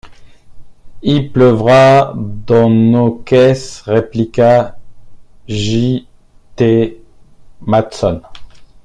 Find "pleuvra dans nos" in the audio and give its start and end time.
1.31-3.11